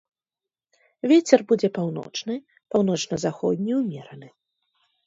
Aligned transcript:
Вецер 1.11 1.39
будзе 1.53 1.67
паўночны, 1.77 2.41
паўночна-заходні 2.73 3.71
ўмераны. 3.85 4.27